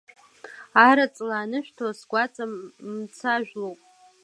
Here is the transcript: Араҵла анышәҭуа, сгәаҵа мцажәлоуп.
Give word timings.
Араҵла 0.87 1.35
анышәҭуа, 1.43 1.89
сгәаҵа 1.99 2.45
мцажәлоуп. 2.95 3.79